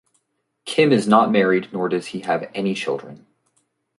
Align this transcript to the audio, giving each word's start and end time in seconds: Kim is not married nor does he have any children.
Kim 0.65 0.91
is 0.91 1.07
not 1.07 1.29
married 1.29 1.69
nor 1.71 1.87
does 1.87 2.07
he 2.07 2.21
have 2.21 2.49
any 2.55 2.73
children. 2.73 3.27